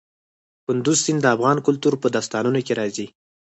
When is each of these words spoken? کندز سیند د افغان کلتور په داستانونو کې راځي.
کندز 0.65 0.97
سیند 1.05 1.21
د 1.23 1.27
افغان 1.35 1.57
کلتور 1.67 1.93
په 1.99 2.07
داستانونو 2.15 2.59
کې 2.65 2.73
راځي. 2.79 3.07